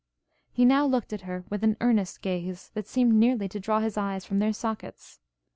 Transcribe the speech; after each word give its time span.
He 0.51 0.65
now 0.65 0.87
looked 0.87 1.13
at 1.13 1.21
her 1.21 1.43
with 1.51 1.63
an 1.63 1.77
earnest 1.79 2.23
gaze, 2.23 2.71
that 2.73 2.87
seemed 2.87 3.13
nearly 3.13 3.47
to 3.49 3.59
draw 3.59 3.81
his 3.81 3.97
eyes 3.99 4.25
from 4.25 4.39
their 4.39 4.51
sockets. 4.51 5.19